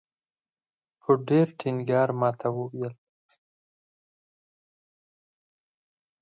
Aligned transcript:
په 1.01 1.11
ډېر 1.27 1.47
ټینګار 1.59 2.09
ماته 2.19 2.47
وویل. 2.53 2.95